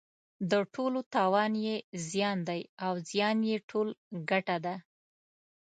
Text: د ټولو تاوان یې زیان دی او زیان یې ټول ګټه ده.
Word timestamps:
د 0.51 0.53
ټولو 0.73 0.99
تاوان 1.13 1.51
یې 1.65 1.75
زیان 2.09 2.37
دی 2.47 2.61
او 2.85 2.93
زیان 3.09 3.37
یې 3.49 3.57
ټول 3.69 3.87
ګټه 4.29 4.57
ده. 4.65 4.75